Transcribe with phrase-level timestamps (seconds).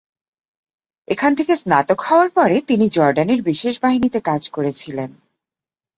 [1.07, 5.09] এখান থেকে স্নাতক হওয়ার পরে, তিনি জর্ডানের বিশেষ বাহিনীতে কাজ করেছিলেন।